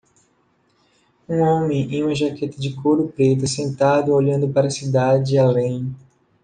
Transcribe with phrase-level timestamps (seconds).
[1.29, 5.95] Um homem em uma jaqueta de couro preta sentado olhando para a cidade além.